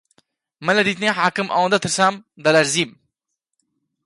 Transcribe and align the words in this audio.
من 0.65 0.73
لە 0.77 0.83
دیتنی 0.87 1.09
حاکم 1.19 1.47
ئەوەندە 1.51 1.79
ترسام 1.83 2.13
دەلەرزیم 2.43 2.91